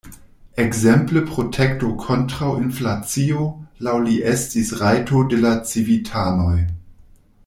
[0.61, 3.45] Ekzemple, protekto kontraŭ inflacio
[3.89, 6.57] laŭ li estis rajto de la civitanoj.